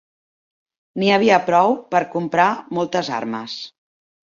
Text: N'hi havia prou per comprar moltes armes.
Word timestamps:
N'hi 1.01 1.11
havia 1.17 1.37
prou 1.51 1.77
per 1.93 2.03
comprar 2.15 2.49
moltes 2.81 3.15
armes. 3.21 3.57